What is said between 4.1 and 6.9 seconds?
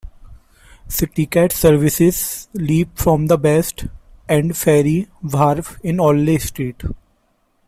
End ferry wharf in Orleigh Street.